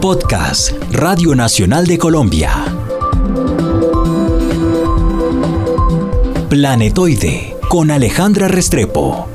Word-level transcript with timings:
Podcast 0.00 0.72
Radio 0.92 1.34
Nacional 1.34 1.86
de 1.86 1.98
Colombia. 1.98 2.52
Planetoide 6.48 7.56
con 7.68 7.90
Alejandra 7.90 8.48
Restrepo. 8.48 9.28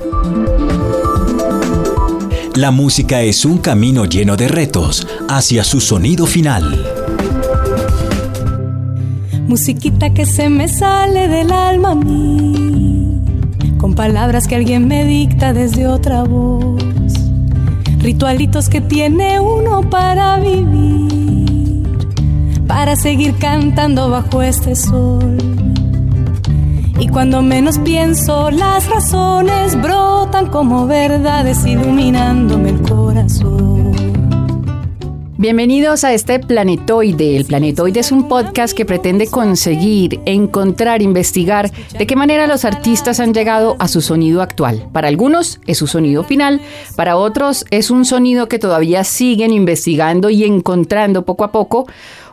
La 2.56 2.72
música 2.72 3.22
es 3.22 3.44
un 3.46 3.58
camino 3.58 4.06
lleno 4.06 4.38
de 4.38 4.48
retos 4.48 5.08
hacia 5.28 5.64
su 5.64 5.80
sonido 5.80 6.26
final. 6.26 6.86
Musiquita 9.48 10.14
que 10.14 10.26
se 10.26 10.48
me 10.48 10.68
sale 10.68 11.28
del 11.28 11.52
alma 11.52 11.92
a 11.92 11.96
mí, 11.96 13.11
con 13.82 13.96
palabras 13.96 14.48
que 14.48 14.56
alguien 14.56 14.88
me 14.88 15.06
dicta 15.06 15.54
desde 15.54 15.88
otra 15.88 16.24
voz, 16.24 16.80
ritualitos 17.98 18.70
que 18.70 18.80
tiene 18.80 19.40
uno 19.40 19.90
para 19.90 20.38
vivir, 20.38 21.88
para 22.68 22.96
seguir 22.96 23.34
cantando 23.40 24.12
bajo 24.12 24.44
este 24.44 24.76
sol. 24.76 25.36
Y 27.00 27.08
cuando 27.08 27.42
menos 27.42 27.80
pienso, 27.80 28.52
las 28.52 28.88
razones 28.88 29.76
brotan 29.82 30.52
como 30.52 30.86
verdades 30.86 31.66
iluminándome 31.66 32.70
el 32.70 32.82
corazón. 32.84 33.81
Bienvenidos 35.42 36.04
a 36.04 36.14
este 36.14 36.38
Planetoide. 36.38 37.36
El 37.36 37.46
Planetoide 37.46 38.00
es 38.00 38.12
un 38.12 38.28
podcast 38.28 38.78
que 38.78 38.86
pretende 38.86 39.26
conseguir, 39.26 40.20
encontrar, 40.28 41.02
investigar 41.02 41.72
de 41.98 42.06
qué 42.06 42.16
manera 42.16 42.46
los 42.46 42.64
artistas 42.64 43.20
han 43.20 43.34
llegado 43.34 43.76
a 43.80 43.88
su 43.88 44.02
sonido 44.02 44.44
actual. 44.44 44.88
Para 44.94 45.08
algunos 45.08 45.60
es 45.66 45.80
su 45.80 45.88
sonido 45.88 46.24
final, 46.24 46.62
para 46.96 47.18
otros 47.18 47.66
es 47.72 47.90
un 47.90 48.06
sonido 48.06 48.48
que 48.48 48.60
todavía 48.60 49.04
siguen 49.04 49.52
investigando 49.52 50.30
y 50.30 50.44
encontrando 50.44 51.26
poco 51.26 51.44
a 51.44 51.52
poco 51.52 51.88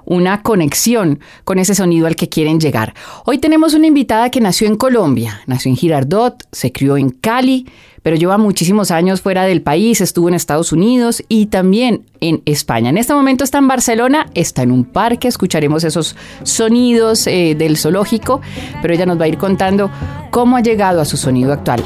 una 0.05 0.43
conexión 0.43 1.21
con 1.45 1.59
ese 1.59 1.75
sonido 1.75 2.07
al 2.07 2.17
que 2.17 2.29
quieren 2.29 2.61
llegar. 2.61 2.93
Hoy 3.25 3.39
tenemos 3.39 3.73
una 3.73 3.87
invitada 3.87 4.31
que 4.31 4.43
nació 4.43 4.67
en 4.67 4.77
Colombia, 4.77 5.41
nació 5.47 5.71
en 5.71 5.77
Girardot, 5.77 6.45
se 6.53 6.73
crió 6.73 6.99
en 6.99 7.09
Cali, 7.09 7.67
pero 8.03 8.17
lleva 8.17 8.39
muchísimos 8.39 8.91
años 8.91 9.21
fuera 9.21 9.45
del 9.45 9.63
país, 9.63 10.01
estuvo 10.01 10.29
en 10.29 10.35
Estados 10.35 10.73
Unidos 10.73 11.23
y 11.29 11.47
también 11.47 12.05
en 12.21 12.43
España. 12.47 12.91
En 12.91 12.99
este 12.99 13.15
momento 13.15 13.45
está 13.45 13.59
en 13.59 13.69
Barcelona, 13.69 14.27
está 14.35 14.63
en 14.63 14.73
un 14.73 14.85
parque, 14.85 15.29
escucharemos 15.29 15.85
esos 15.85 16.17
sonidos 16.43 17.27
eh, 17.27 17.55
del 17.57 17.77
zoológico, 17.77 18.41
pero 18.83 18.95
ella 18.95 19.07
nos 19.07 19.21
va 19.21 19.25
a 19.25 19.29
ir 19.29 19.39
contando 19.39 19.91
cómo 20.31 20.57
ha 20.57 20.61
llegado 20.61 21.01
a 21.01 21.05
su 21.05 21.17
sonido 21.17 21.53
actual. 21.53 21.83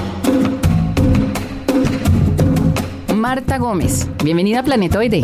Marta 3.15 3.59
Gómez, 3.59 4.09
bienvenida 4.25 4.61
a 4.61 4.63
Planetoide. 4.63 5.23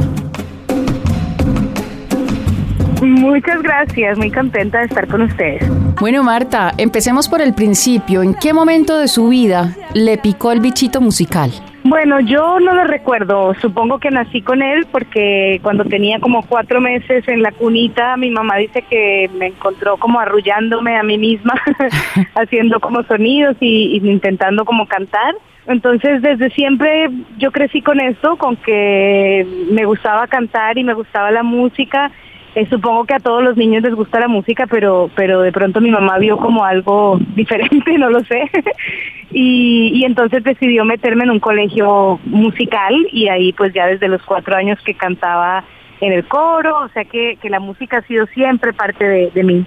Muchas 3.02 3.62
gracias, 3.62 4.18
muy 4.18 4.30
contenta 4.30 4.78
de 4.78 4.86
estar 4.86 5.06
con 5.08 5.22
ustedes. 5.22 5.62
Bueno, 6.00 6.22
Marta, 6.22 6.74
empecemos 6.78 7.28
por 7.28 7.40
el 7.40 7.54
principio. 7.54 8.22
¿En 8.22 8.34
qué 8.34 8.52
momento 8.52 8.98
de 8.98 9.08
su 9.08 9.28
vida 9.28 9.76
le 9.94 10.18
picó 10.18 10.52
el 10.52 10.60
bichito 10.60 11.00
musical? 11.00 11.50
Bueno, 11.84 12.20
yo 12.20 12.60
no 12.60 12.74
lo 12.74 12.84
recuerdo. 12.84 13.54
Supongo 13.60 13.98
que 13.98 14.10
nací 14.10 14.42
con 14.42 14.62
él 14.62 14.86
porque 14.90 15.58
cuando 15.62 15.84
tenía 15.84 16.20
como 16.20 16.42
cuatro 16.46 16.80
meses 16.80 17.26
en 17.28 17.42
la 17.42 17.52
cunita, 17.52 18.16
mi 18.16 18.30
mamá 18.30 18.56
dice 18.56 18.82
que 18.82 19.30
me 19.38 19.46
encontró 19.46 19.96
como 19.96 20.20
arrullándome 20.20 20.96
a 20.96 21.02
mí 21.02 21.16
misma, 21.16 21.54
haciendo 22.34 22.80
como 22.80 23.02
sonidos 23.04 23.56
y, 23.60 23.96
intentando 24.04 24.64
como 24.64 24.86
cantar. 24.86 25.34
Entonces, 25.66 26.20
desde 26.22 26.50
siempre 26.50 27.10
yo 27.38 27.52
crecí 27.52 27.80
con 27.80 28.00
esto, 28.00 28.36
con 28.36 28.56
que 28.56 29.46
me 29.70 29.84
gustaba 29.84 30.26
cantar 30.26 30.78
y 30.78 30.84
me 30.84 30.94
gustaba 30.94 31.30
la 31.30 31.42
música 31.42 32.10
eh, 32.58 32.66
supongo 32.68 33.04
que 33.04 33.14
a 33.14 33.20
todos 33.20 33.40
los 33.40 33.56
niños 33.56 33.84
les 33.84 33.94
gusta 33.94 34.18
la 34.18 34.26
música, 34.26 34.66
pero, 34.66 35.10
pero 35.14 35.42
de 35.42 35.52
pronto 35.52 35.80
mi 35.80 35.92
mamá 35.92 36.18
vio 36.18 36.36
como 36.38 36.64
algo 36.64 37.18
diferente, 37.36 37.96
no 37.96 38.10
lo 38.10 38.20
sé. 38.24 38.50
y, 39.30 40.04
entonces 40.04 40.42
decidió 40.42 40.84
meterme 40.84 41.22
en 41.22 41.30
un 41.30 41.38
colegio 41.38 42.18
musical 42.24 42.94
y 43.12 43.28
ahí 43.28 43.52
pues 43.52 43.72
ya 43.72 43.86
desde 43.86 44.08
los 44.08 44.22
cuatro 44.22 44.56
años 44.56 44.78
que 44.84 44.94
cantaba 44.94 45.62
en 46.00 46.12
el 46.12 46.26
coro, 46.26 46.80
o 46.80 46.88
sea 46.88 47.04
que, 47.04 47.38
que 47.40 47.48
la 47.48 47.60
música 47.60 47.98
ha 47.98 48.02
sido 48.02 48.26
siempre 48.26 48.72
parte 48.72 49.30
de 49.32 49.44
mí. 49.44 49.64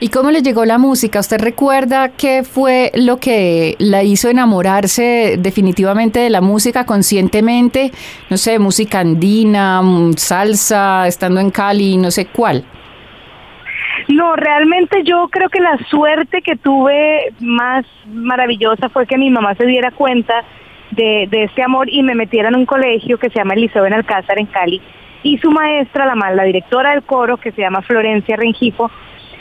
¿Y 0.00 0.08
cómo 0.08 0.30
le 0.30 0.42
llegó 0.42 0.64
la 0.64 0.78
música? 0.78 1.20
¿Usted 1.20 1.40
recuerda 1.40 2.10
qué 2.10 2.42
fue 2.42 2.90
lo 2.94 3.18
que 3.18 3.76
la 3.78 4.02
hizo 4.02 4.28
enamorarse 4.28 5.36
definitivamente 5.38 6.20
de 6.20 6.30
la 6.30 6.40
música 6.40 6.84
conscientemente? 6.84 7.90
No 8.30 8.36
sé, 8.36 8.58
música 8.58 9.00
andina, 9.00 9.82
mm, 9.82 10.12
salsa, 10.14 11.06
estando 11.06 11.40
en 11.40 11.50
Cali, 11.50 11.96
no 11.96 12.10
sé 12.10 12.26
cuál. 12.26 12.64
No, 14.08 14.36
realmente 14.36 15.02
yo 15.04 15.28
creo 15.28 15.48
que 15.48 15.60
la 15.60 15.76
suerte 15.90 16.40
que 16.42 16.56
tuve 16.56 17.32
más 17.40 17.84
maravillosa 18.06 18.88
fue 18.88 19.06
que 19.06 19.18
mi 19.18 19.30
mamá 19.30 19.54
se 19.54 19.66
diera 19.66 19.90
cuenta 19.90 20.44
de, 20.92 21.28
de 21.30 21.44
este 21.44 21.62
amor 21.62 21.88
y 21.90 22.02
me 22.02 22.14
metiera 22.14 22.48
en 22.48 22.56
un 22.56 22.66
colegio 22.66 23.18
que 23.18 23.28
se 23.28 23.38
llama 23.38 23.54
el 23.54 23.62
Liceo 23.62 23.84
en 23.84 23.92
Alcázar 23.92 24.38
en 24.38 24.46
Cali 24.46 24.80
y 25.22 25.38
su 25.38 25.50
maestra, 25.50 26.06
la, 26.06 26.30
la 26.30 26.44
directora 26.44 26.92
del 26.92 27.02
coro 27.02 27.36
que 27.36 27.52
se 27.52 27.60
llama 27.60 27.82
Florencia 27.82 28.36
Rengifo, 28.36 28.90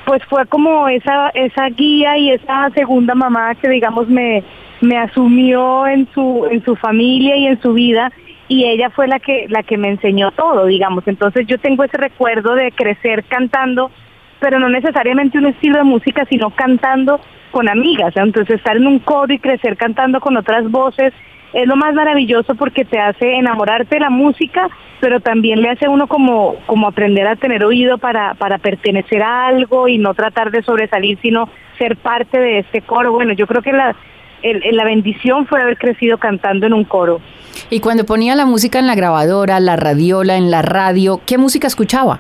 pues 0.08 0.24
fue 0.30 0.46
como 0.46 0.88
esa 0.88 1.30
esa 1.34 1.68
guía 1.68 2.18
y 2.18 2.32
esa 2.32 2.70
segunda 2.70 3.14
mamá 3.14 3.54
que 3.56 3.68
digamos 3.68 4.08
me 4.08 4.42
me 4.80 4.98
asumió 4.98 5.86
en 5.86 6.08
su 6.14 6.48
en 6.50 6.64
su 6.64 6.78
familia 6.78 7.36
y 7.36 7.48
en 7.48 7.62
su 7.62 7.74
vida 7.74 8.10
y 8.48 8.64
ella 8.64 8.90
fue 8.90 9.10
la 9.10 9.20
que 9.20 9.48
la 9.50 9.64
que 9.64 9.78
me 9.78 9.90
enseñó 9.90 10.32
todo, 10.32 10.66
digamos. 10.66 11.06
Entonces 11.08 11.46
yo 11.46 11.58
tengo 11.58 11.84
ese 11.84 11.98
recuerdo 11.98 12.56
de 12.56 12.72
crecer 12.72 13.26
cantando, 13.26 13.92
pero 14.40 14.60
no 14.60 14.70
necesariamente 14.70 15.38
un 15.38 15.48
estilo 15.48 15.80
de 15.80 15.84
música, 15.84 16.24
sino 16.30 16.52
cantando 16.52 17.20
con 17.52 17.68
amigas. 17.68 18.16
Entonces 18.16 18.56
estar 18.56 18.78
en 18.78 18.88
un 18.88 19.00
coro 19.00 19.34
y 19.34 19.40
crecer 19.40 19.76
cantando 19.76 20.22
con 20.22 20.38
otras 20.38 20.72
voces 20.72 21.14
es 21.54 21.68
lo 21.68 21.76
más 21.76 21.94
maravilloso 21.94 22.56
porque 22.56 22.86
te 22.86 23.00
hace 23.00 23.36
enamorarte 23.36 23.96
de 23.96 24.02
la 24.02 24.10
música, 24.10 24.70
pero 25.00 25.20
también 25.20 25.62
le 25.62 25.70
hace 25.70 25.86
a 25.86 25.90
uno 25.90 26.08
como, 26.08 26.56
como 26.66 26.88
aprender 26.88 27.28
a 27.28 27.36
tener 27.36 27.64
oído 27.64 27.98
para, 27.98 28.34
para 28.36 28.58
pertenecer 28.58 29.22
a 29.24 29.48
algo 29.48 29.88
y 29.88 29.98
no 29.98 30.14
tratar 30.14 30.52
de 30.52 30.64
sobresalir, 30.64 31.18
sino 31.22 31.50
ser 31.78 31.98
parte 31.98 32.40
de 32.40 32.60
este 32.60 32.82
coro. 32.82 33.12
Bueno, 33.12 33.34
yo 33.34 33.48
creo 33.48 33.62
que 33.62 33.72
la, 33.72 33.96
el, 34.42 34.62
la 34.76 34.84
bendición 34.84 35.46
fue 35.48 35.62
haber 35.62 35.78
crecido 35.78 36.18
cantando 36.18 36.66
en 36.66 36.74
un 36.74 36.84
coro. 36.84 37.22
Y 37.70 37.80
cuando 37.80 38.06
ponía 38.06 38.36
la 38.36 38.46
música 38.46 38.80
en 38.80 38.88
la 38.88 38.96
grabadora, 38.96 39.60
la 39.60 39.76
radiola, 39.76 40.38
en 40.38 40.52
la 40.52 40.62
radio, 40.62 41.22
¿qué 41.26 41.38
música 41.38 41.68
escuchaba? 41.68 42.20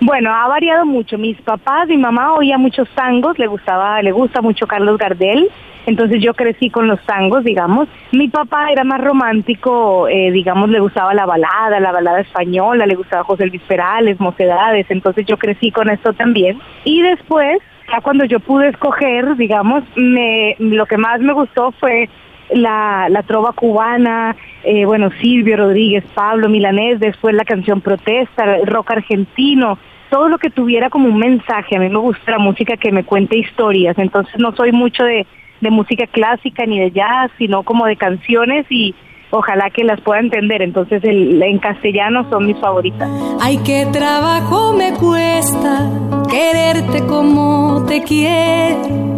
Bueno, 0.00 0.32
ha 0.32 0.46
variado 0.46 0.86
mucho. 0.86 1.18
Mis 1.18 1.40
papás, 1.42 1.88
mi 1.88 1.96
mamá 1.96 2.34
oía 2.34 2.56
muchos 2.56 2.88
tangos, 2.90 3.38
le 3.38 3.48
gustaba, 3.48 4.00
le 4.02 4.12
gusta 4.12 4.40
mucho 4.40 4.66
Carlos 4.66 4.96
Gardel, 4.96 5.48
entonces 5.88 6.22
yo 6.22 6.34
crecí 6.34 6.68
con 6.68 6.86
los 6.86 7.00
tangos, 7.06 7.44
digamos. 7.44 7.88
Mi 8.12 8.28
papá 8.28 8.70
era 8.70 8.84
más 8.84 9.00
romántico, 9.00 10.06
eh, 10.06 10.30
digamos, 10.30 10.68
le 10.68 10.80
gustaba 10.80 11.14
la 11.14 11.24
balada, 11.24 11.80
la 11.80 11.92
balada 11.92 12.20
española, 12.20 12.84
le 12.84 12.94
gustaba 12.94 13.24
José 13.24 13.46
Luis 13.46 13.62
Perales, 13.62 14.20
Mocedades, 14.20 14.86
entonces 14.90 15.24
yo 15.24 15.38
crecí 15.38 15.70
con 15.70 15.88
esto 15.88 16.12
también. 16.12 16.60
Y 16.84 17.00
después, 17.00 17.58
ya 17.90 18.02
cuando 18.02 18.26
yo 18.26 18.38
pude 18.38 18.68
escoger, 18.68 19.34
digamos, 19.36 19.82
me, 19.96 20.56
lo 20.58 20.84
que 20.84 20.98
más 20.98 21.20
me 21.20 21.32
gustó 21.32 21.72
fue 21.72 22.10
la, 22.50 23.08
la 23.08 23.22
trova 23.22 23.52
cubana, 23.52 24.36
eh, 24.64 24.84
bueno, 24.84 25.10
Silvio 25.22 25.56
Rodríguez, 25.56 26.04
Pablo 26.12 26.50
Milanés, 26.50 27.00
después 27.00 27.34
la 27.34 27.46
canción 27.46 27.80
Protesta, 27.80 28.56
el 28.56 28.66
rock 28.66 28.90
argentino, 28.90 29.78
todo 30.10 30.28
lo 30.28 30.36
que 30.36 30.50
tuviera 30.50 30.90
como 30.90 31.08
un 31.08 31.18
mensaje. 31.18 31.76
A 31.76 31.80
mí 31.80 31.88
me 31.88 31.98
gusta 31.98 32.32
la 32.32 32.38
música 32.38 32.76
que 32.76 32.92
me 32.92 33.04
cuente 33.04 33.38
historias, 33.38 33.96
entonces 33.98 34.34
no 34.38 34.54
soy 34.54 34.72
mucho 34.72 35.04
de, 35.04 35.26
de 35.60 35.70
música 35.70 36.06
clásica 36.06 36.66
ni 36.66 36.78
de 36.78 36.90
jazz, 36.90 37.30
sino 37.38 37.62
como 37.62 37.86
de 37.86 37.96
canciones 37.96 38.66
y 38.70 38.94
ojalá 39.30 39.70
que 39.70 39.84
las 39.84 40.00
pueda 40.00 40.20
entender. 40.20 40.62
Entonces 40.62 41.02
el, 41.04 41.42
en 41.42 41.58
castellano 41.58 42.28
son 42.30 42.46
mis 42.46 42.58
favoritas. 42.58 43.08
Ay, 43.40 43.58
qué 43.64 43.86
trabajo 43.92 44.72
me 44.72 44.92
cuesta 44.92 45.90
quererte 46.30 47.04
como 47.06 47.84
te 47.86 48.02
quiero. 48.02 49.08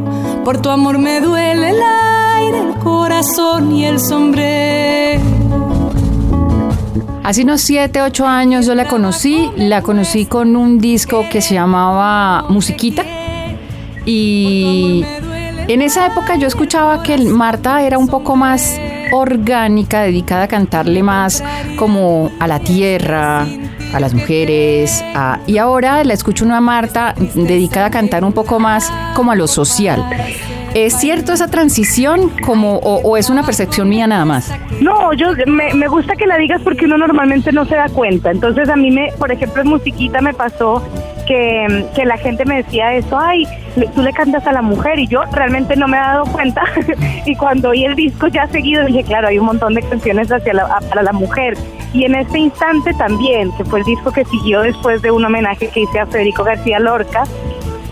Por 0.44 0.60
tu 0.60 0.70
amor 0.70 0.98
me 0.98 1.20
duele 1.20 1.70
el 1.70 1.81
aire, 1.82 2.58
el 2.58 2.78
corazón 2.78 3.72
y 3.72 3.84
el 3.84 3.98
sombrero. 3.98 5.20
Hace 7.22 7.43
unos 7.43 7.60
7, 7.60 8.00
8 8.02 8.26
años 8.26 8.66
yo 8.66 8.75
la 8.75 8.86
conocí, 8.86 9.50
la 9.56 9.82
conocí 9.82 10.25
con 10.25 10.56
un 10.56 10.78
disco 10.81 11.26
que 11.31 11.40
se 11.40 11.54
llamaba 11.54 12.46
Musiquita 12.48 13.04
y 14.06 15.04
en 15.68 15.82
esa 15.82 16.06
época 16.06 16.36
yo 16.36 16.46
escuchaba 16.46 17.02
que 17.02 17.18
Marta 17.18 17.82
era 17.82 17.98
un 17.98 18.08
poco 18.08 18.36
más 18.36 18.78
orgánica, 19.12 20.02
dedicada 20.02 20.44
a 20.44 20.48
cantarle 20.48 21.02
más 21.02 21.42
como 21.76 22.30
a 22.38 22.46
la 22.46 22.60
tierra, 22.60 23.46
a 23.92 24.00
las 24.00 24.14
mujeres, 24.14 25.04
y 25.46 25.58
ahora 25.58 26.04
la 26.04 26.14
escucho 26.14 26.44
una 26.44 26.60
Marta 26.60 27.14
dedicada 27.34 27.86
a 27.86 27.90
cantar 27.90 28.24
un 28.24 28.32
poco 28.32 28.60
más 28.60 28.90
como 29.14 29.32
a 29.32 29.34
lo 29.34 29.46
social. 29.46 30.04
¿Es 30.75 30.94
cierto 30.94 31.32
esa 31.32 31.49
transición 31.49 32.31
como, 32.46 32.76
o, 32.78 33.17
es 33.17 33.28
una 33.28 33.43
percepción 33.43 33.88
mía 33.88 34.06
nada 34.06 34.25
más? 34.25 34.52
No, 34.81 35.12
yo 35.14 35.32
me, 35.46 35.88
gusta 35.88 36.14
que 36.14 36.26
la 36.26 36.37
digas 36.37 36.61
porque 36.62 36.84
uno 36.84 36.96
normalmente 36.96 37.50
no 37.50 37.64
se 37.64 37.75
da 37.75 37.88
cuenta. 37.88 38.31
Entonces 38.31 38.69
a 38.69 38.76
mí, 38.76 38.90
me, 38.90 39.11
por 39.19 39.32
ejemplo, 39.32 39.62
en 39.62 39.69
musiquita 39.69 40.20
me 40.20 40.32
pasó 40.32 40.82
que, 41.26 41.87
que 41.94 42.05
la 42.05 42.17
gente 42.19 42.44
me 42.44 42.62
decía 42.62 42.94
eso, 42.94 43.19
ay, 43.19 43.46
tú 43.94 44.02
le 44.02 44.12
cantas 44.12 44.46
a 44.46 44.52
la 44.52 44.62
mujer 44.62 44.99
y 45.00 45.08
yo 45.08 45.22
realmente 45.32 45.75
no 45.75 45.88
me 45.88 45.96
he 45.96 46.00
dado 46.00 46.25
cuenta 46.26 46.62
y 47.26 47.34
cuando 47.34 47.70
oí 47.70 47.84
el 47.84 47.96
disco 47.96 48.28
ya 48.28 48.46
seguido 48.46 48.84
dije, 48.84 49.02
claro, 49.02 49.28
hay 49.28 49.38
un 49.38 49.46
montón 49.46 49.75
de 49.75 49.82
canciones 49.82 50.31
hacia 50.31 50.55
la, 50.55 50.78
para 50.88 51.02
la 51.02 51.12
mujer. 51.12 51.56
Y 51.93 52.05
en 52.05 52.14
este 52.14 52.38
instante 52.38 52.94
también, 52.94 53.50
que 53.56 53.64
fue 53.64 53.81
el 53.81 53.84
disco 53.84 54.12
que 54.12 54.25
siguió 54.25 54.61
después 54.61 55.02
de 55.02 55.11
un 55.11 55.25
homenaje 55.25 55.69
que 55.69 55.81
hice 55.81 55.99
a 55.99 56.06
Federico 56.06 56.44
García 56.44 56.78
Lorca, 56.78 57.25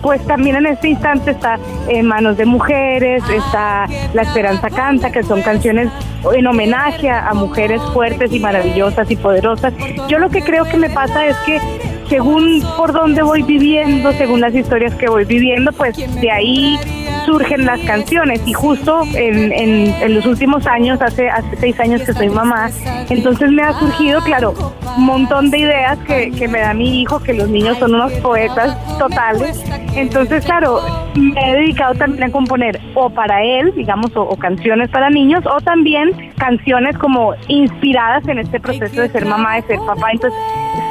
pues 0.02 0.24
también 0.26 0.56
en 0.56 0.66
este 0.66 0.88
instante 0.88 1.32
está 1.32 1.58
En 1.88 2.06
Manos 2.06 2.36
de 2.36 2.44
Mujeres, 2.44 3.22
está 3.28 3.86
La 4.14 4.22
Esperanza 4.22 4.70
Canta, 4.70 5.10
que 5.10 5.22
son 5.22 5.42
canciones 5.42 5.88
en 6.34 6.46
homenaje 6.46 7.10
a, 7.10 7.32
mujeres 7.34 7.80
fuertes 7.92 8.32
y 8.32 8.40
maravillosas 8.40 9.10
y 9.10 9.16
poderosas. 9.16 9.72
Yo 10.08 10.18
lo 10.18 10.28
que 10.30 10.42
creo 10.42 10.64
que 10.64 10.76
me 10.76 10.90
pasa 10.90 11.26
es 11.26 11.36
que 11.38 11.60
según 12.08 12.62
por 12.76 12.92
dónde 12.92 13.22
voy 13.22 13.42
viviendo, 13.42 14.12
según 14.12 14.40
las 14.40 14.54
historias 14.54 14.94
que 14.94 15.08
voy 15.08 15.24
viviendo, 15.24 15.72
pues 15.72 15.96
de 15.96 16.30
ahí 16.30 16.78
surgen 17.26 17.66
las 17.66 17.80
canciones 17.80 18.40
y 18.46 18.54
justo 18.54 19.02
en, 19.14 19.52
en, 19.52 20.14
los 20.14 20.24
últimos 20.24 20.66
años, 20.66 21.00
hace, 21.02 21.28
hace 21.28 21.56
seis 21.60 21.78
años 21.78 22.02
que 22.02 22.14
soy 22.14 22.30
mamá, 22.30 22.70
entonces 23.10 23.50
me 23.50 23.62
ha 23.62 23.78
surgido, 23.78 24.22
claro, 24.22 24.54
un 24.96 25.06
montón 25.06 25.50
de 25.50 25.58
ideas 25.58 25.98
que, 26.00 26.30
que 26.30 26.48
me 26.48 26.60
da 26.60 26.74
mi 26.74 27.02
hijo, 27.02 27.20
que 27.20 27.34
los 27.34 27.48
niños 27.48 27.78
son 27.78 27.94
unos 27.94 28.12
poetas 28.14 28.76
totales. 28.98 29.64
Entonces, 29.94 30.44
claro, 30.44 30.80
me 31.14 31.40
he 31.40 31.56
dedicado 31.56 31.94
también 31.94 32.24
a 32.24 32.30
componer 32.30 32.80
o 32.94 33.10
para 33.10 33.42
él, 33.42 33.72
digamos, 33.74 34.10
o, 34.14 34.36
canciones 34.36 34.88
para 34.90 35.10
niños, 35.10 35.44
o 35.46 35.60
también 35.60 36.32
canciones 36.36 36.96
como 36.98 37.34
inspiradas 37.48 38.26
en 38.28 38.38
este 38.38 38.60
proceso 38.60 39.00
de 39.00 39.08
ser 39.08 39.26
mamá, 39.26 39.56
de 39.56 39.62
ser 39.62 39.78
papá. 39.86 40.10
Entonces, 40.12 40.38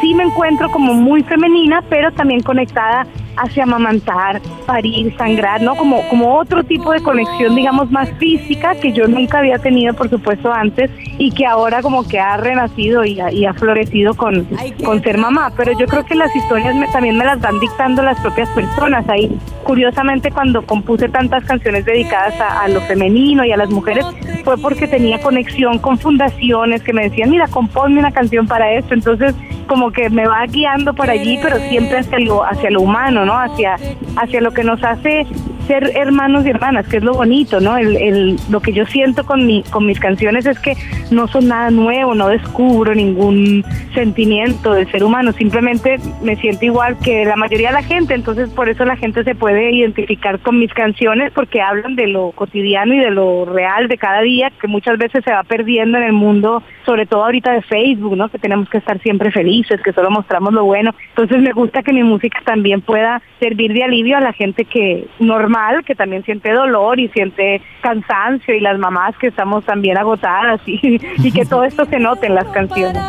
sí 0.02 0.14
me 0.14 0.24
encuentro 0.24 0.70
como 0.72 0.94
muy 0.94 1.24
femenina, 1.24 1.84
pero 1.90 2.12
también 2.12 2.42
conectada 2.42 3.06
hacia 3.38 3.63
amamantar, 3.63 4.42
parir, 4.66 5.16
sangrar, 5.18 5.62
¿no? 5.62 5.75
Como, 5.75 6.07
como 6.10 6.38
otro 6.38 6.63
tipo 6.63 6.92
de 6.92 7.01
conexión, 7.01 7.56
digamos, 7.56 7.92
más 7.92 8.10
física 8.18 8.75
que 8.75 8.92
yo 8.92 9.07
nunca 9.07 9.39
había 9.39 9.60
tenido, 9.60 9.94
por 9.94 10.10
supuesto, 10.10 10.51
antes 10.51 10.92
y 11.18 11.31
que 11.31 11.45
ahora 11.45 11.81
como 11.81 12.07
que 12.07 12.19
ha 12.19 12.38
renacido 12.38 13.04
y 13.06 13.19
ha, 13.19 13.54
florecido 13.54 14.13
con, 14.16 14.48
con 14.84 15.01
ser 15.01 15.18
mamá. 15.18 15.51
Pero 15.56 15.72
yo 15.78 15.88
creo 15.88 16.06
que 16.06 16.16
las 16.16 16.36
historias 16.36 16.75
también 16.92 17.18
me 17.18 17.25
las 17.25 17.39
van 17.42 17.60
dictando 17.60 18.04
las 18.04 18.19
propias 18.19 18.50
personas. 18.50 19.07
Ahí, 19.10 19.38
curiosamente, 19.63 20.31
cuando 20.31 20.66
compuse 20.66 21.10
tantas 21.10 21.44
canciones 21.45 21.86
dedicadas 21.86 22.39
a, 22.39 22.62
a 22.62 22.68
lo 22.68 22.81
femenino 22.81 23.45
y 23.45 23.51
a 23.51 23.57
las 23.57 23.69
mujeres, 23.69 24.06
fue 24.44 24.57
porque 24.57 24.88
tenía 24.88 25.19
conexión 25.19 25.80
con 25.80 25.98
fundaciones 25.98 26.84
que 26.84 26.94
me 26.94 27.10
decían, 27.10 27.30
mira, 27.30 27.48
compónme 27.48 28.00
una 28.00 28.12
canción 28.12 28.48
para 28.48 28.72
esto. 28.74 28.94
Entonces, 28.94 29.36
como 29.68 29.92
que 29.92 30.10
me 30.10 30.25
va 30.25 30.45
guiando 30.45 30.94
por 30.94 31.10
allí, 31.10 31.38
pero 31.42 31.57
siempre 31.69 32.00
hacia 32.00 32.19
lo, 32.19 32.44
hacia 32.44 32.72
lo 32.72 32.81
humano, 32.81 33.25
Hacia, 33.35 33.77
hacia 34.15 34.41
lo 34.41 34.51
que 34.51 34.63
nos 34.63 34.83
hace 34.83 35.25
ser 35.68 35.92
hermanos 35.96 36.46
y 36.46 36.50
hermanas, 36.50 36.88
que 36.88 36.98
es 36.98 37.04
lo 37.04 37.14
bonito, 37.14 37.60
¿no? 37.60 37.78
El, 37.78 37.96
el, 37.98 38.36
lo 38.50 38.62
que 38.62 38.74
yo 38.74 38.86
siento 38.86 39.25
con, 39.25 39.46
mi, 39.46 39.64
con 39.64 39.86
mis 39.86 40.00
canciones 40.00 40.46
es 40.46 40.60
que 40.60 40.74
no 41.12 41.28
son 41.28 41.48
nada 41.48 41.69
nuevo, 41.69 42.16
no 42.16 42.30
descubro 42.30 42.96
ningún 42.96 43.64
sentimiento 43.94 44.74
del 44.74 44.90
ser 44.92 45.04
humano, 45.04 45.31
simplemente 45.34 45.98
me 46.22 46.36
siento 46.38 46.66
igual 46.66 46.98
que 47.00 47.25
la 47.25 47.36
mayoría 47.36 47.69
de 47.69 47.75
la 47.75 47.84
gente, 47.84 48.14
entonces 48.14 48.50
por 48.50 48.69
eso 48.69 48.86
la 48.86 48.96
gente 48.96 49.24
se 49.24 49.36
puede 49.36 49.72
identificar 49.72 50.40
con 50.40 50.60
mis 50.60 50.74
canciones 50.74 51.31
porque 51.34 51.62
hablan 51.62 51.96
de 51.96 52.08
lo 52.08 52.31
cotidiano 52.31 52.94
y 52.94 53.00
de 53.00 53.12
lo 53.12 53.46
real 53.46 53.88
de 53.88 53.98
cada 53.98 54.22
día, 54.22 54.52
que 54.60 54.68
muchas 54.68 54.98
veces 54.98 55.24
se 55.24 55.31
va 55.31 55.44
perdiendo 55.44 55.98
en 55.98 56.04
el 56.04 56.13
mundo, 56.13 56.63
sobre 56.86 57.06
todo 57.06 57.25
ahorita 57.25 57.52
de 57.52 57.62
Facebook, 57.62 58.16
¿no? 58.16 58.30
Que 58.30 58.40
tenemos 58.40 58.70
que 58.70 58.78
estar 58.78 59.00
siempre 59.02 59.31
felices, 59.31 59.81
que 59.81 59.94
solo 59.94 60.10
mostramos 60.10 60.54
lo 60.54 60.66
bueno. 60.66 60.94
Entonces 61.10 61.42
me 61.42 61.52
gusta 61.52 61.84
que 61.84 61.94
mi 61.94 62.04
música 62.04 62.40
también 62.46 62.81
pueda 62.81 63.22
servir 63.40 63.74
de 63.74 63.84
alivio 63.84 64.18
a 64.18 64.22
la 64.22 64.34
gente 64.34 64.66
que 64.66 65.08
normal 65.57 65.83
que 65.86 65.95
también 65.95 66.24
siente 66.24 66.51
dolor 66.51 67.00
y 67.00 67.09
siente 67.09 67.62
cansancio 67.81 68.54
y 68.54 68.59
las 68.59 68.77
mamás 68.77 69.15
que 69.18 69.27
estamos 69.27 69.65
también 69.65 69.98
agotadas 69.98 70.62
y, 70.65 71.00
y 71.18 71.31
que 71.31 71.45
todo 71.45 71.63
esto 71.63 71.86
se 71.86 72.00
note 72.00 72.27
en 72.27 72.36
las 72.36 72.48
canciones. 72.50 73.01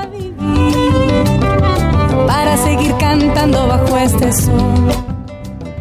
Para 2.26 2.56
seguir 2.56 2.92
cantando 2.98 3.66
bajo 3.66 3.96
este 3.96 4.32
sol. 4.32 4.54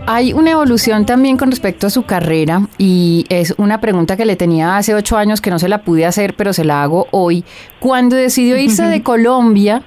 Hay 0.10 0.32
una 0.32 0.52
evolución 0.52 1.06
también 1.06 1.36
con 1.36 1.52
respecto 1.52 1.88
a 1.88 1.90
su 1.90 2.04
carrera 2.04 2.62
y 2.78 3.26
es 3.28 3.54
una 3.58 3.82
pregunta 3.82 4.16
que 4.16 4.26
le 4.26 4.38
tenía 4.38 4.78
hace 4.78 4.96
ocho 4.96 5.18
años 5.18 5.42
que 5.42 5.50
no 5.50 5.60
se 5.60 5.68
la 5.68 5.80
pude 5.80 6.06
hacer, 6.06 6.34
pero 6.36 6.54
se 6.54 6.64
la 6.64 6.82
hago 6.82 7.08
hoy. 7.12 7.44
Cuando 7.80 8.16
decidió 8.16 8.58
irse 8.58 8.84
de 8.84 9.04
Colombia, 9.04 9.84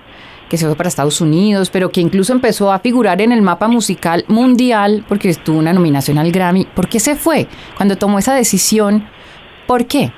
que 0.50 0.58
se 0.58 0.66
fue 0.66 0.76
para 0.76 0.88
Estados 0.88 1.20
Unidos, 1.20 1.70
pero 1.70 1.90
que 1.90 2.00
incluso 2.00 2.32
empezó 2.32 2.72
a 2.72 2.80
figurar 2.80 3.22
en 3.22 3.30
el 3.30 3.40
mapa 3.40 3.68
musical 3.68 4.24
mundial 4.26 5.04
porque 5.08 5.32
tuvo 5.34 5.60
una 5.60 5.72
nominación 5.72 6.18
al 6.18 6.32
Grammy. 6.32 6.66
¿Por 6.74 6.88
qué 6.88 6.98
se 6.98 7.14
fue? 7.14 7.46
Cuando 7.76 7.96
tomó 7.96 8.18
esa 8.18 8.34
decisión, 8.34 9.04
¿por 9.66 9.86
qué? 9.86 10.10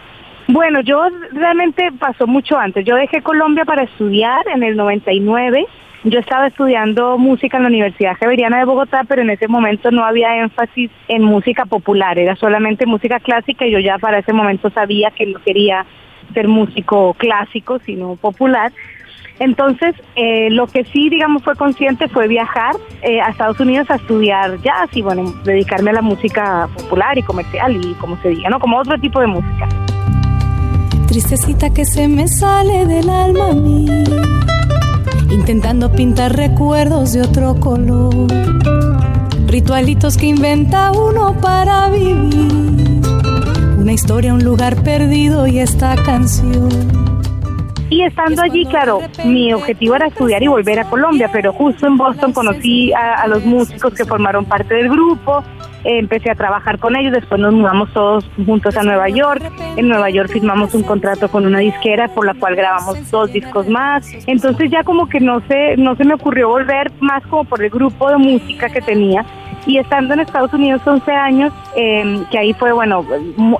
Bueno, 0.48 0.80
yo 0.80 1.00
realmente 1.32 1.90
pasó 1.98 2.26
mucho 2.26 2.58
antes. 2.58 2.84
Yo 2.84 2.96
dejé 2.96 3.22
Colombia 3.22 3.64
para 3.64 3.84
estudiar 3.84 4.42
en 4.54 4.62
el 4.62 4.74
99. 4.74 5.66
Yo 6.04 6.18
estaba 6.18 6.48
estudiando 6.48 7.18
música 7.18 7.58
en 7.58 7.64
la 7.64 7.68
Universidad 7.68 8.16
Javeriana 8.18 8.58
de 8.58 8.64
Bogotá, 8.64 9.02
pero 9.06 9.22
en 9.22 9.30
ese 9.30 9.46
momento 9.48 9.90
no 9.90 10.02
había 10.02 10.38
énfasis 10.38 10.90
en 11.08 11.22
música 11.22 11.64
popular, 11.66 12.18
era 12.18 12.34
solamente 12.34 12.86
música 12.86 13.20
clásica 13.20 13.66
y 13.66 13.70
yo 13.70 13.78
ya 13.78 13.98
para 13.98 14.18
ese 14.18 14.32
momento 14.32 14.68
sabía 14.70 15.12
que 15.12 15.26
no 15.26 15.40
quería 15.44 15.86
ser 16.34 16.48
músico 16.48 17.14
clásico, 17.14 17.78
sino 17.80 18.16
popular. 18.16 18.72
Entonces, 19.42 19.96
eh, 20.14 20.50
lo 20.50 20.68
que 20.68 20.84
sí, 20.84 21.08
digamos, 21.08 21.42
fue 21.42 21.56
consciente 21.56 22.06
fue 22.06 22.28
viajar 22.28 22.76
eh, 23.02 23.20
a 23.20 23.30
Estados 23.30 23.58
Unidos 23.58 23.90
a 23.90 23.96
estudiar 23.96 24.62
jazz 24.62 24.88
y, 24.92 25.02
bueno, 25.02 25.34
dedicarme 25.42 25.90
a 25.90 25.94
la 25.94 26.00
música 26.00 26.68
popular 26.76 27.18
y 27.18 27.24
comercial 27.24 27.74
y 27.84 27.92
como 27.94 28.16
se 28.22 28.28
diga, 28.28 28.50
¿no? 28.50 28.60
Como 28.60 28.78
otro 28.78 28.96
tipo 29.00 29.18
de 29.18 29.26
música. 29.26 29.68
Tristecita 31.08 31.74
que 31.74 31.84
se 31.84 32.06
me 32.06 32.28
sale 32.28 32.86
del 32.86 33.10
alma 33.10 33.48
a 33.48 33.52
mí, 33.54 33.88
intentando 35.28 35.90
pintar 35.90 36.36
recuerdos 36.36 37.12
de 37.12 37.22
otro 37.22 37.56
color, 37.58 38.28
ritualitos 39.48 40.16
que 40.18 40.26
inventa 40.26 40.92
uno 40.92 41.36
para 41.40 41.90
vivir, 41.90 43.00
una 43.76 43.92
historia, 43.92 44.34
un 44.34 44.44
lugar 44.44 44.76
perdido 44.84 45.48
y 45.48 45.58
esta 45.58 45.96
canción 45.96 47.01
y 47.92 48.02
estando 48.04 48.40
allí, 48.40 48.64
claro, 48.64 49.00
mi 49.22 49.52
objetivo 49.52 49.94
era 49.94 50.06
estudiar 50.06 50.42
y 50.42 50.46
volver 50.46 50.80
a 50.80 50.84
Colombia, 50.84 51.28
pero 51.30 51.52
justo 51.52 51.86
en 51.86 51.98
Boston 51.98 52.32
conocí 52.32 52.90
a, 52.94 53.26
los 53.26 53.44
músicos 53.44 53.92
que 53.92 54.06
formaron 54.06 54.46
parte 54.46 54.74
del 54.74 54.88
grupo, 54.88 55.44
empecé 55.84 56.30
a 56.30 56.34
trabajar 56.34 56.78
con 56.78 56.96
ellos, 56.96 57.12
después 57.12 57.38
nos 57.38 57.52
mudamos 57.52 57.92
todos 57.92 58.24
juntos 58.46 58.78
a 58.78 58.82
Nueva 58.82 59.10
York, 59.10 59.42
en 59.76 59.88
Nueva 59.88 60.08
York 60.08 60.30
firmamos 60.30 60.72
un 60.74 60.84
contrato 60.84 61.28
con 61.28 61.44
una 61.44 61.58
disquera 61.58 62.08
por 62.08 62.24
la 62.24 62.32
cual 62.32 62.56
grabamos 62.56 63.10
dos 63.10 63.30
discos 63.30 63.68
más, 63.68 64.10
entonces 64.26 64.70
ya 64.70 64.82
como 64.84 65.06
que 65.10 65.20
no 65.20 65.42
se, 65.46 65.76
no 65.76 65.94
se 65.94 66.04
me 66.04 66.14
ocurrió 66.14 66.48
volver 66.48 66.90
más 67.00 67.22
como 67.26 67.44
por 67.44 67.62
el 67.62 67.68
grupo 67.68 68.08
de 68.08 68.16
música 68.16 68.70
que 68.70 68.80
tenía, 68.80 69.22
y 69.66 69.76
estando 69.76 70.14
en 70.14 70.20
Estados 70.20 70.52
Unidos 70.54 70.80
11 70.86 71.12
años, 71.12 71.52
em, 71.76 72.24
que 72.30 72.38
ahí 72.38 72.54
fue, 72.54 72.72
bueno, 72.72 73.04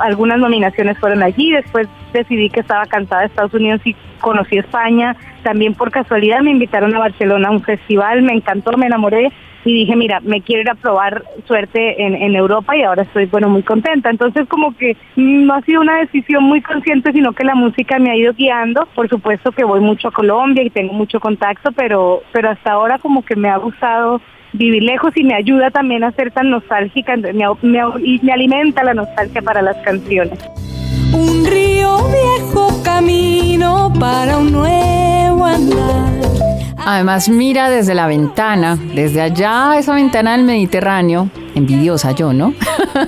algunas 0.00 0.38
nominaciones 0.38 0.98
fueron 0.98 1.22
allí, 1.22 1.52
después 1.52 1.86
decidí 2.12 2.50
que 2.50 2.60
estaba 2.60 2.86
cansada 2.86 3.22
de 3.22 3.26
Estados 3.28 3.54
Unidos 3.54 3.80
y 3.84 3.94
conocí 4.20 4.56
España, 4.56 5.16
también 5.42 5.74
por 5.74 5.90
casualidad 5.90 6.40
me 6.40 6.50
invitaron 6.50 6.94
a 6.94 6.98
Barcelona 6.98 7.48
a 7.48 7.52
un 7.52 7.62
festival, 7.62 8.22
me 8.22 8.34
encantó, 8.34 8.76
me 8.76 8.86
enamoré 8.86 9.32
y 9.64 9.72
dije, 9.74 9.94
mira, 9.94 10.20
me 10.20 10.40
quiero 10.40 10.62
ir 10.62 10.70
a 10.70 10.74
probar 10.74 11.22
suerte 11.46 12.02
en, 12.02 12.34
Europa 12.34 12.76
y 12.76 12.82
ahora 12.82 13.02
estoy, 13.02 13.26
bueno, 13.26 13.48
muy 13.48 13.62
contenta. 13.62 14.10
Entonces 14.10 14.48
como 14.48 14.76
que 14.76 14.96
no 15.16 15.54
ha 15.54 15.60
sido 15.62 15.80
una 15.80 15.98
decisión 15.98 16.44
muy 16.44 16.60
consciente, 16.62 17.12
sino 17.12 17.32
que 17.32 17.44
la 17.44 17.54
música 17.54 17.98
me 17.98 18.10
ha 18.10 18.16
ido 18.16 18.32
guiando. 18.32 18.86
Por 18.94 19.08
supuesto 19.08 19.52
que 19.52 19.64
voy 19.64 19.80
mucho 19.80 20.08
a 20.08 20.12
Colombia 20.12 20.64
y 20.64 20.70
tengo 20.70 20.92
mucho 20.92 21.20
contacto, 21.20 21.70
pero, 21.72 22.22
pero 22.32 22.50
hasta 22.50 22.72
ahora 22.72 22.98
como 22.98 23.24
que 23.24 23.36
me 23.36 23.50
ha 23.50 23.56
gustado 23.56 24.20
vivir 24.52 24.82
lejos 24.82 25.16
y 25.16 25.24
me 25.24 25.34
ayuda 25.34 25.70
también 25.70 26.04
a 26.04 26.12
ser 26.12 26.30
tan 26.32 26.50
nostálgica 26.50 27.14
y 27.16 28.20
me 28.22 28.32
alimenta 28.32 28.82
la 28.82 28.94
nostalgia 28.94 29.42
para 29.42 29.62
las 29.62 29.76
canciones. 29.78 30.38
Viejo 32.10 32.82
camino 32.82 33.92
para 33.98 34.38
un 34.38 34.52
nuevo 34.52 35.44
andar. 35.44 36.12
Además 36.84 37.28
mira 37.28 37.70
desde 37.70 37.94
la 37.94 38.06
ventana, 38.06 38.76
desde 38.94 39.20
allá 39.20 39.78
esa 39.78 39.94
ventana 39.94 40.32
del 40.32 40.44
Mediterráneo, 40.44 41.30
envidiosa 41.54 42.10
yo, 42.12 42.32
¿no? 42.32 42.54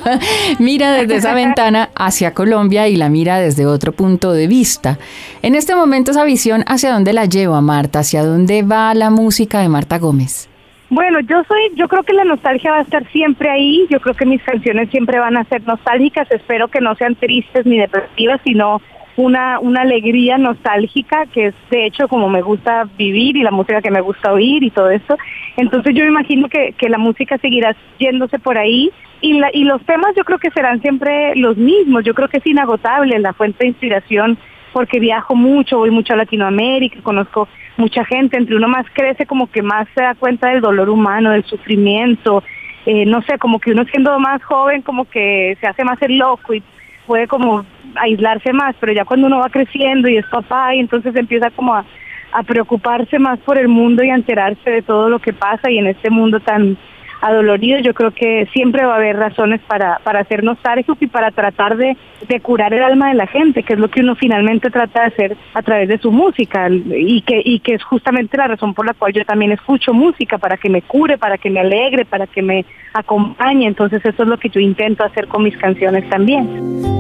mira 0.59 0.93
desde 0.93 1.17
esa 1.17 1.35
ventana 1.35 1.91
hacia 1.97 2.35
Colombia 2.35 2.87
y 2.87 2.97
la 2.97 3.09
mira 3.09 3.41
desde 3.41 3.67
otro 3.67 3.93
punto 3.93 4.33
de 4.33 4.47
vista. 4.47 4.99
En 5.43 5.57
este 5.57 5.75
momento 5.75 6.13
esa 6.13 6.25
visión, 6.25 6.63
¿hacia 6.67 6.93
dónde 6.93 7.13
la 7.13 7.25
lleva 7.25 7.61
Marta? 7.61 8.01
¿Hacia 8.01 8.25
dónde 8.25 8.63
va 8.63 8.95
la 8.95 9.11
música 9.11 9.61
de 9.61 9.69
Marta 9.69 9.99
Gómez? 9.99 10.49
Bueno, 10.91 11.21
yo 11.21 11.43
soy, 11.45 11.73
yo 11.77 11.89
creo 11.89 12.03
que 12.03 12.13
la 12.13 12.25
nostalgia 12.25 12.73
va 12.73 12.79
a 12.79 12.83
estar 12.83 13.07
siempre 13.11 13.51
ahí. 13.51 13.87
Yo 13.91 14.01
creo 14.01 14.15
que 14.15 14.27
mis 14.27 14.43
canciones 14.43 14.91
siempre 14.91 15.19
van 15.19 15.37
a 15.37 15.45
ser 15.45 15.67
nostálgicas. 15.67 16.31
Espero 16.31 16.69
que 16.69 16.81
no 16.81 16.95
sean 16.95 17.15
tristes 17.15 17.65
ni 17.67 17.79
depresivas, 17.79 18.41
sino 18.45 18.81
una, 19.17 19.61
una 19.61 19.83
alegría 19.83 20.39
nostálgica, 20.39 21.27
que 21.27 21.47
es 21.47 21.55
de 21.71 21.87
hecho 21.87 22.09
como 22.09 22.29
me 22.29 22.43
gusta 22.43 22.89
vivir 22.99 23.37
y 23.37 23.43
la 23.43 23.51
música 23.51 23.81
que 23.81 23.91
me 23.91 24.01
gusta 24.01 24.33
oír 24.33 24.63
y 24.63 24.71
todo 24.71 24.91
eso. 24.91 25.17
Entonces 25.57 25.95
yo 25.95 26.03
me 26.03 26.11
imagino 26.11 26.49
que, 26.49 26.75
que 26.77 26.89
la 26.89 26.99
música 26.99 27.39
seguirá 27.39 27.77
yéndose 27.99 28.39
por 28.39 28.59
ahí 28.59 28.91
y, 29.21 29.35
la, 29.35 29.51
y 29.53 29.65
los 29.65 29.83
temas 29.87 30.15
yo 30.17 30.25
creo 30.25 30.39
que 30.39 30.51
serán 30.51 30.81
siempre 30.83 31.35
los 31.37 31.57
mismos. 31.57 32.05
Yo 32.05 32.15
creo 32.15 32.29
que 32.29 32.39
es 32.39 32.47
inagotable 32.47 33.19
la 33.21 33.33
fuente 33.33 33.65
de 33.65 33.69
inspiración 33.69 34.37
porque 34.75 34.99
viajo 34.99 35.37
mucho, 35.37 35.79
voy 35.79 35.93
mucho 35.93 36.15
a 36.15 36.17
Latinoamérica, 36.17 37.01
conozco 37.01 37.47
mucha 37.77 38.05
gente, 38.05 38.37
entre 38.37 38.57
uno 38.57 38.67
más 38.67 38.85
crece 38.93 39.25
como 39.25 39.49
que 39.49 39.63
más 39.63 39.87
se 39.95 40.03
da 40.03 40.17
cuenta 40.17 40.49
del 40.49 40.61
dolor 40.61 40.91
humano, 40.91 41.31
del 41.31 41.45
sufrimiento, 41.45 42.43
eh, 42.85 43.07
no 43.07 43.23
sé, 43.23 43.39
como 43.39 43.61
que 43.61 43.71
uno 43.71 43.85
siendo 43.85 44.19
más 44.19 44.43
joven 44.43 44.83
como 44.83 45.05
que 45.09 45.57
se 45.61 45.69
hace 45.69 45.85
más 45.85 46.03
el 46.03 46.19
loco 46.19 46.55
y 46.55 46.63
puede 47.07 47.29
como 47.29 47.65
aislarse 47.95 48.53
más, 48.53 48.75
pero 48.81 48.93
ya 48.93 49.05
cuando 49.05 49.29
uno 49.29 49.39
va 49.39 49.49
creciendo 49.49 50.09
y 50.09 50.17
es 50.17 50.27
papá 50.27 50.75
y 50.75 50.81
entonces 50.81 51.15
empieza 51.15 51.51
como 51.51 51.73
a, 51.73 51.85
a 52.33 52.43
preocuparse 52.43 53.21
más 53.21 53.39
por 53.39 53.57
el 53.59 53.69
mundo 53.69 54.03
y 54.03 54.11
a 54.11 54.17
enterarse 54.17 54.69
de 54.69 54.83
todo 54.83 55.09
lo 55.09 55.21
que 55.21 55.33
pasa 55.33 55.71
y 55.71 55.79
en 55.79 55.87
este 55.87 56.11
mundo 56.11 56.41
tan 56.41 56.77
adolorido, 57.25 57.79
yo 57.79 57.95
creo 57.95 58.11
que 58.11 58.47
siempre 58.53 58.85
va 58.85 58.95
a 58.95 58.97
haber 58.97 59.17
razones 59.17 59.61
para, 59.67 59.99
para 60.05 60.25
ser 60.25 60.45
nostálgico 60.45 60.97
y 61.01 61.07
para 61.07 61.31
tratar 61.31 61.77
de, 61.77 61.97
de, 62.29 62.41
curar 62.41 62.75
el 62.75 62.83
alma 62.83 63.09
de 63.09 63.15
la 63.15 63.27
gente, 63.27 63.63
que 63.63 63.73
es 63.73 63.79
lo 63.79 63.89
que 63.89 64.01
uno 64.01 64.15
finalmente 64.15 64.71
trata 64.71 65.01
de 65.01 65.07
hacer 65.07 65.37
a 65.55 65.63
través 65.63 65.89
de 65.89 65.99
su 65.99 66.13
música 66.13 66.69
y 66.69 67.23
que, 67.23 67.41
y 67.43 67.61
que 67.61 67.75
es 67.75 67.83
justamente 67.83 68.37
la 68.37 68.49
razón 68.49 68.75
por 68.75 68.85
la 68.85 68.93
cual 68.93 69.15
yo 69.15 69.25
también 69.25 69.53
escucho 69.53 69.95
música, 69.95 70.37
para 70.37 70.59
que 70.59 70.69
me 70.69 70.83
cure, 70.83 71.17
para 71.17 71.39
que 71.39 71.49
me 71.49 71.61
alegre, 71.61 72.05
para 72.05 72.27
que 72.27 72.43
me 72.43 72.67
acompañe. 72.93 73.67
Entonces 73.67 74.05
eso 74.05 74.23
es 74.23 74.29
lo 74.29 74.39
que 74.39 74.51
yo 74.51 74.61
intento 74.61 75.03
hacer 75.03 75.27
con 75.27 75.45
mis 75.45 75.57
canciones 75.57 76.09
también. 76.11 76.47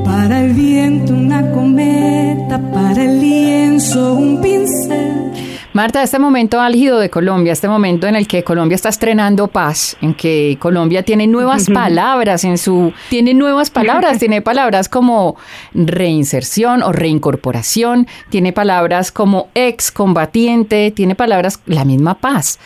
Para 0.06 0.40
el 0.40 0.54
viento 0.54 1.12
una 1.12 1.50
cometa, 1.52 2.58
para 2.72 3.02
el 3.02 3.20
lienzo 3.20 4.14
un 4.14 4.40
pincel 4.40 5.34
Marta, 5.74 6.04
este 6.04 6.20
momento 6.20 6.60
álgido 6.60 7.00
de 7.00 7.10
Colombia, 7.10 7.52
este 7.52 7.66
momento 7.66 8.06
en 8.06 8.14
el 8.14 8.28
que 8.28 8.44
Colombia 8.44 8.76
está 8.76 8.90
estrenando 8.90 9.48
paz, 9.48 9.96
en 10.00 10.13
que 10.14 10.56
Colombia 10.60 11.02
tiene 11.02 11.26
nuevas 11.26 11.66
palabras 11.72 12.44
en 12.44 12.58
su, 12.58 12.92
tiene 13.10 13.34
nuevas 13.34 13.70
palabras, 13.70 14.18
tiene 14.20 14.42
palabras 14.42 14.88
como 14.88 15.36
reinserción 15.72 16.82
o 16.82 16.92
reincorporación, 16.92 18.06
tiene 18.30 18.52
palabras 18.52 19.12
como 19.12 19.48
excombatiente, 19.54 20.90
tiene 20.90 21.14
palabras, 21.14 21.60
la 21.66 21.84
misma 21.84 22.14
paz. 22.14 22.58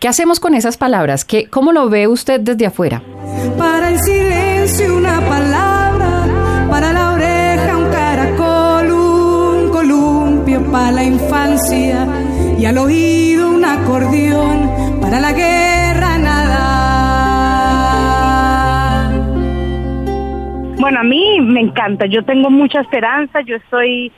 ¿Qué 0.00 0.08
hacemos 0.08 0.40
con 0.40 0.54
esas 0.54 0.76
palabras? 0.76 1.24
¿Qué, 1.24 1.46
¿Cómo 1.48 1.72
lo 1.72 1.88
ve 1.88 2.08
usted 2.08 2.40
desde 2.40 2.66
afuera? 2.66 3.02
Para 3.56 3.90
el 3.90 4.00
silencio 4.00 4.96
una 4.96 5.20
palabra, 5.20 6.66
para 6.68 6.92
la 6.92 7.12
oreja 7.12 7.76
un 7.76 7.90
caracol, 7.90 8.90
un 8.90 9.70
columpio 9.70 10.60
para 10.72 10.90
la 10.90 11.04
infancia 11.04 12.06
y 12.58 12.64
al 12.64 12.78
oído 12.78 13.50
un 13.50 13.64
acordeón 13.64 14.61
me 21.42 21.60
encanta, 21.60 22.06
yo 22.06 22.24
tengo 22.24 22.50
mucha 22.50 22.80
esperanza, 22.80 23.40
yo 23.42 23.56
estoy 23.56 24.12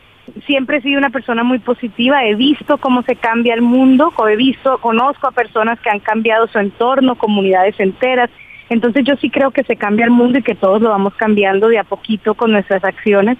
siempre 0.47 0.79
he 0.79 0.83
sido 0.83 0.99
una 0.99 1.11
persona 1.11 1.45
muy 1.45 1.59
positiva, 1.59 2.25
he 2.25 2.35
visto 2.35 2.79
cómo 2.79 3.03
se 3.03 3.17
cambia 3.17 3.55
el 3.55 3.63
mundo, 3.63 4.13
he 4.31 4.37
visto, 4.37 4.79
conozco 4.79 5.29
a 5.29 5.33
personas 5.33 5.79
que 5.81 5.91
han 5.91 6.01
cambiado 6.01 6.47
su 6.47 6.59
entorno, 6.59 7.17
comunidades 7.17 7.79
enteras, 7.79 8.31
entonces 8.71 9.05
yo 9.05 9.17
sí 9.17 9.31
creo 9.31 9.51
que 9.51 9.65
se 9.65 9.77
cambia 9.77 10.07
el 10.07 10.11
mundo 10.11 10.39
y 10.39 10.43
que 10.43 10.55
todos 10.55 10.81
lo 10.81 10.91
vamos 10.91 11.15
cambiando 11.15 11.69
de 11.69 11.79
a 11.79 11.85
poquito 11.85 12.35
con 12.35 12.53
nuestras 12.53 12.83
acciones. 12.85 13.37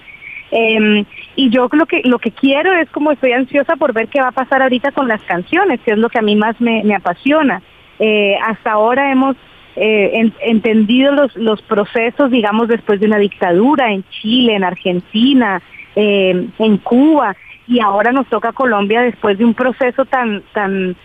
Eh, 0.51 1.03
y 1.35 1.49
yo 1.49 1.67
lo 1.71 1.87
que, 1.87 2.01
lo 2.05 2.19
que 2.19 2.31
quiero 2.31 2.71
es 2.73 2.89
como 2.91 3.11
estoy 3.11 3.31
ansiosa 3.31 3.75
por 3.75 3.93
ver 3.93 4.07
qué 4.07 4.21
va 4.21 4.27
a 4.27 4.31
pasar 4.31 4.61
ahorita 4.61 4.91
con 4.91 5.07
las 5.07 5.21
canciones, 5.23 5.79
que 5.81 5.91
es 5.91 5.97
lo 5.97 6.09
que 6.09 6.19
a 6.19 6.21
mí 6.21 6.35
más 6.35 6.61
me, 6.61 6.83
me 6.83 6.95
apasiona. 6.95 7.61
Eh, 7.97 8.37
hasta 8.45 8.73
ahora 8.73 9.11
hemos 9.11 9.35
eh, 9.75 10.31
entendido 10.41 11.11
los, 11.11 11.35
los 11.35 11.61
procesos, 11.63 12.31
digamos, 12.31 12.67
después 12.67 12.99
de 12.99 13.07
una 13.07 13.17
dictadura 13.17 13.91
en 13.91 14.03
Chile, 14.09 14.55
en 14.55 14.63
Argentina, 14.63 15.61
eh, 15.95 16.47
en 16.57 16.77
Cuba, 16.77 17.35
y 17.67 17.79
ahora 17.79 18.11
nos 18.11 18.27
toca 18.27 18.53
Colombia 18.53 19.01
después 19.01 19.37
de 19.37 19.45
un 19.45 19.53
proceso 19.53 20.05
tan, 20.05 20.43
tan 20.53 20.95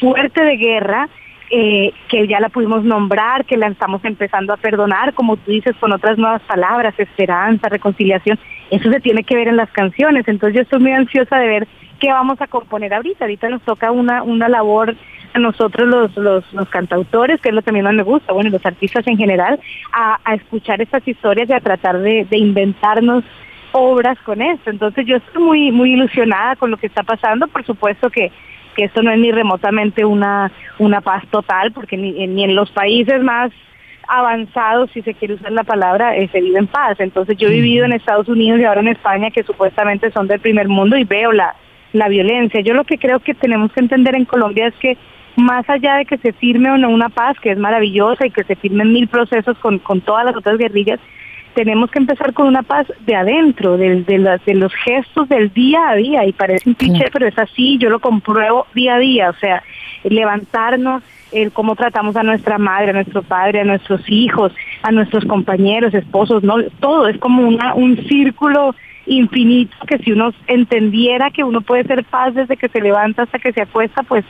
fuerte 0.00 0.42
de 0.42 0.56
guerra 0.56 1.08
eh, 1.50 1.92
que 2.08 2.26
ya 2.28 2.40
la 2.40 2.50
pudimos 2.50 2.84
nombrar, 2.84 3.46
que 3.46 3.56
la 3.56 3.68
estamos 3.68 4.04
empezando 4.04 4.52
a 4.52 4.58
perdonar, 4.58 5.14
como 5.14 5.38
tú 5.38 5.50
dices, 5.50 5.74
con 5.76 5.92
otras 5.92 6.18
nuevas 6.18 6.42
palabras, 6.42 6.94
esperanza, 6.98 7.70
reconciliación, 7.70 8.38
eso 8.70 8.92
se 8.92 9.00
tiene 9.00 9.24
que 9.24 9.34
ver 9.34 9.48
en 9.48 9.56
las 9.56 9.70
canciones, 9.70 10.28
entonces 10.28 10.56
yo 10.56 10.62
estoy 10.62 10.80
muy 10.80 10.92
ansiosa 10.92 11.38
de 11.38 11.46
ver 11.46 11.68
qué 12.00 12.12
vamos 12.12 12.38
a 12.42 12.48
componer 12.48 12.92
ahorita, 12.92 13.24
ahorita 13.24 13.48
nos 13.48 13.62
toca 13.62 13.90
una, 13.90 14.22
una 14.22 14.48
labor 14.48 14.94
a 15.34 15.38
nosotros 15.38 15.88
los, 15.88 16.16
los, 16.16 16.52
los 16.52 16.68
cantautores, 16.68 17.40
que 17.40 17.50
es 17.50 17.54
lo 17.54 17.62
que 17.62 17.70
a 17.70 17.72
mí 17.72 17.82
más 17.82 17.94
me 17.94 18.02
gusta, 18.02 18.32
bueno, 18.32 18.50
los 18.50 18.64
artistas 18.64 19.06
en 19.06 19.16
general, 19.16 19.58
a, 19.92 20.18
a 20.24 20.34
escuchar 20.34 20.80
estas 20.80 21.06
historias 21.06 21.48
y 21.48 21.52
a 21.52 21.60
tratar 21.60 21.98
de, 21.98 22.26
de 22.28 22.38
inventarnos 22.38 23.24
obras 23.72 24.18
con 24.20 24.40
esto. 24.40 24.70
Entonces 24.70 25.06
yo 25.06 25.16
estoy 25.16 25.42
muy 25.42 25.70
muy 25.72 25.92
ilusionada 25.92 26.56
con 26.56 26.70
lo 26.70 26.76
que 26.76 26.86
está 26.86 27.02
pasando. 27.02 27.46
Por 27.48 27.64
supuesto 27.64 28.10
que 28.10 28.30
que 28.76 28.84
esto 28.84 29.02
no 29.02 29.10
es 29.10 29.18
ni 29.18 29.32
remotamente 29.32 30.04
una, 30.04 30.52
una 30.78 31.00
paz 31.00 31.24
total, 31.30 31.72
porque 31.72 31.96
ni, 31.96 32.12
ni 32.28 32.44
en 32.44 32.54
los 32.54 32.70
países 32.70 33.20
más 33.24 33.50
avanzados, 34.06 34.88
si 34.92 35.02
se 35.02 35.14
quiere 35.14 35.34
usar 35.34 35.50
la 35.50 35.64
palabra, 35.64 36.16
eh, 36.16 36.28
se 36.30 36.40
vive 36.40 36.60
en 36.60 36.68
paz. 36.68 37.00
Entonces 37.00 37.36
yo 37.36 37.48
he 37.48 37.52
vivido 37.52 37.84
en 37.84 37.92
Estados 37.92 38.28
Unidos 38.28 38.60
y 38.60 38.64
ahora 38.64 38.80
en 38.80 38.88
España, 38.88 39.32
que 39.32 39.42
supuestamente 39.42 40.12
son 40.12 40.28
del 40.28 40.38
primer 40.38 40.68
mundo, 40.68 40.96
y 40.96 41.02
veo 41.02 41.32
la, 41.32 41.56
la 41.92 42.08
violencia. 42.08 42.60
Yo 42.60 42.72
lo 42.72 42.84
que 42.84 42.98
creo 42.98 43.18
que 43.18 43.34
tenemos 43.34 43.72
que 43.72 43.80
entender 43.80 44.14
en 44.14 44.24
Colombia 44.24 44.68
es 44.68 44.74
que 44.76 44.96
más 45.38 45.68
allá 45.70 45.96
de 45.96 46.04
que 46.04 46.18
se 46.18 46.32
firme 46.32 46.70
o 46.70 46.76
no 46.76 46.90
una 46.90 47.08
paz, 47.08 47.38
que 47.40 47.50
es 47.50 47.58
maravillosa, 47.58 48.26
y 48.26 48.30
que 48.30 48.44
se 48.44 48.56
firmen 48.56 48.92
mil 48.92 49.08
procesos 49.08 49.56
con, 49.58 49.78
con 49.78 50.00
todas 50.00 50.24
las 50.24 50.36
otras 50.36 50.58
guerrillas, 50.58 51.00
tenemos 51.54 51.90
que 51.90 51.98
empezar 51.98 52.32
con 52.34 52.46
una 52.46 52.62
paz 52.62 52.86
de 53.06 53.16
adentro, 53.16 53.76
de, 53.76 54.02
de, 54.02 54.38
de 54.44 54.54
los 54.54 54.72
gestos 54.74 55.28
del 55.28 55.52
día 55.52 55.88
a 55.88 55.94
día, 55.94 56.24
y 56.24 56.32
parece 56.32 56.68
un 56.68 56.74
cliché, 56.74 57.06
pero 57.12 57.26
es 57.26 57.38
así, 57.38 57.78
yo 57.78 57.90
lo 57.90 58.00
compruebo 58.00 58.66
día 58.74 58.96
a 58.96 58.98
día, 58.98 59.30
o 59.30 59.34
sea, 59.34 59.62
levantarnos, 60.04 61.02
el 61.32 61.52
cómo 61.52 61.76
tratamos 61.76 62.16
a 62.16 62.22
nuestra 62.22 62.58
madre, 62.58 62.90
a 62.90 62.94
nuestro 62.94 63.22
padre, 63.22 63.60
a 63.60 63.64
nuestros 63.64 64.00
hijos, 64.08 64.52
a 64.82 64.90
nuestros 64.92 65.24
compañeros, 65.24 65.94
esposos, 65.94 66.42
no, 66.42 66.62
todo 66.80 67.08
es 67.08 67.18
como 67.18 67.46
una, 67.46 67.74
un 67.74 67.96
círculo 68.08 68.74
infinito 69.06 69.76
que 69.86 69.98
si 69.98 70.12
uno 70.12 70.32
entendiera 70.46 71.30
que 71.30 71.44
uno 71.44 71.60
puede 71.60 71.84
ser 71.84 72.04
paz 72.04 72.34
desde 72.34 72.56
que 72.56 72.68
se 72.68 72.80
levanta 72.80 73.22
hasta 73.22 73.38
que 73.38 73.52
se 73.52 73.62
acuesta, 73.62 74.02
pues 74.02 74.24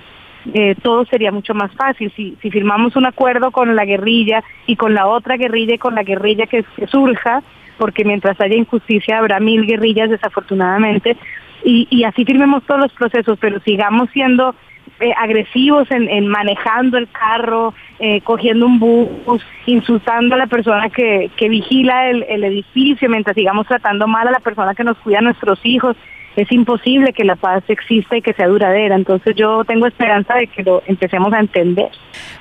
eh, 0.55 0.75
todo 0.83 1.05
sería 1.07 1.33
mucho 1.33 1.55
más 1.55 1.73
fácil. 1.73 2.13
Si, 2.17 2.37
si 2.41 2.51
firmamos 2.51 2.97
un 2.97 3.07
acuerdo 3.07 3.51
con 3.51 3.75
la 3.75 3.85
guerrilla 3.85 4.43
y 4.67 4.77
con 4.77 4.95
la 4.95 5.07
otra 5.07 5.37
guerrilla 5.37 5.75
y 5.75 5.79
con 5.79 5.95
la 5.95 6.03
guerrilla 6.03 6.47
que, 6.47 6.65
surja, 6.91 7.43
porque 7.77 8.05
mientras 8.05 8.41
haya 8.41 8.57
injusticia 8.57 9.19
habrá 9.19 9.41
mil 9.41 9.67
guerrillas 9.67 10.11
desafortunadamente, 10.11 11.17
y, 11.65 11.87
y 11.91 12.05
así 12.05 12.25
firmemos 12.25 12.65
todos 12.65 12.81
los 12.81 12.93
procesos, 12.93 13.39
pero 13.41 13.61
sigamos 13.61 14.11
siendo 14.11 14.55
eh, 15.01 15.13
agresivos 15.17 15.89
en, 15.91 16.27
manejando 16.27 16.99
el 16.99 17.09
carro, 17.09 17.75
eh, 18.01 18.21
cogiendo 18.23 18.67
un 18.67 18.79
bus, 18.79 19.43
insultando 19.67 20.35
a 20.35 20.39
la 20.39 20.47
persona 20.47 20.89
que, 20.91 21.31
que 21.37 21.49
vigila 21.49 22.11
el, 22.11 22.25
el 22.29 22.45
edificio, 22.45 23.09
mientras 23.09 23.37
sigamos 23.37 23.67
tratando 23.67 24.07
mal 24.09 24.27
a 24.27 24.33
la 24.33 24.41
persona 24.41 24.75
que 24.75 24.85
nos 24.85 24.97
cuida 24.99 25.19
a 25.19 25.23
nuestros 25.23 25.61
hijos 25.65 25.97
es 26.43 26.53
imposible 26.53 27.13
que 27.13 27.25
la 27.25 27.35
paz 27.35 27.65
exista 27.69 28.17
y 28.17 28.23
que 28.23 28.33
sea 28.33 28.47
duradera. 28.47 28.95
Entonces 28.95 29.35
yo 29.35 29.65
tengo 29.65 29.87
esperanza 29.87 30.35
de 30.35 30.47
que 30.47 30.63
lo 30.63 30.83
empecemos 30.87 31.33
a 31.33 31.41
entender. 31.41 31.91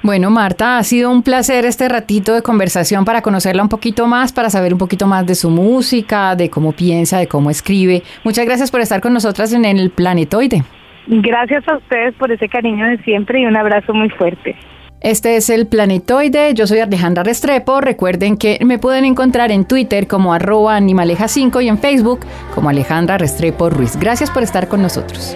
Bueno, 0.04 0.30
Marta, 0.30 0.78
ha 0.78 0.84
sido 0.84 1.10
un 1.10 1.24
placer 1.24 1.66
este 1.66 1.90
ratito 1.90 2.34
de 2.36 2.44
conversación 2.44 3.06
para 3.06 3.22
conocerla 3.22 3.64
un 3.64 3.70
poquito 3.70 4.06
más, 4.06 4.32
para 4.32 4.50
saber 4.50 4.74
un 4.74 4.80
poquito 4.80 5.08
más 5.08 5.26
de 5.26 5.34
su 5.34 5.50
música, 5.50 6.36
de 6.36 6.50
cómo 6.50 6.74
piensa, 6.74 7.18
de 7.18 7.28
cómo 7.28 7.50
escribe. 7.50 8.04
Muchas 8.24 8.46
gracias 8.46 8.70
por 8.70 8.82
estar 8.82 9.02
con 9.02 9.14
nosotras 9.14 9.52
en 9.54 9.66
el 9.66 9.90
Planetoide. 9.90 10.64
Gracias 11.08 11.68
a 11.68 11.78
ustedes 11.78 12.14
por 12.16 12.32
ese 12.32 12.48
cariño 12.50 12.86
de 12.86 12.98
siempre 13.00 13.42
y 13.42 13.46
un 13.46 13.58
abrazo 13.58 13.94
muy 13.94 14.10
fuerte. 14.10 14.56
Este 15.00 15.38
es 15.38 15.50
el 15.50 15.68
Planetoide, 15.68 16.54
yo 16.56 16.66
soy 16.66 16.80
Alejandra 16.80 17.24
Restrepo, 17.24 17.82
recuerden 17.82 18.36
que 18.36 18.58
me 18.66 18.80
pueden 18.80 19.06
encontrar 19.06 19.52
en 19.52 19.66
Twitter 19.66 20.08
como 20.08 20.34
arroba 20.34 20.78
animaleja5 20.78 21.64
y 21.64 21.68
en 21.68 21.78
Facebook 21.78 22.22
como 22.56 22.70
Alejandra 22.70 23.18
Restrepo 23.20 23.70
Ruiz. 23.70 23.96
Gracias 23.96 24.32
por 24.32 24.42
estar 24.42 24.68
con 24.68 24.82
nosotros. 24.82 25.36